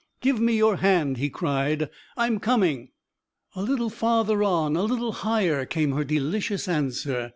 [0.19, 2.89] "Give me your hand," he cried, "I'm coming...!"
[3.55, 7.29] "A little farther on, a little higher," came her delicious answer.